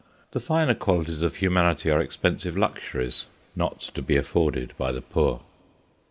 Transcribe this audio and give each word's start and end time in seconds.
The 0.31 0.39
finer 0.39 0.73
qualities 0.73 1.21
of 1.21 1.35
humanity 1.35 1.91
are 1.91 2.01
expensive 2.01 2.57
luxuries, 2.57 3.27
not 3.55 3.81
to 3.81 4.01
be 4.01 4.17
afforded 4.17 4.73
by 4.75 4.91
the 4.91 5.03
poor. 5.03 5.41